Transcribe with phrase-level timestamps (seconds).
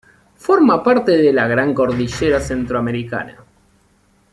[0.45, 3.37] Forma parte de la gran Cordillera Centroamericana.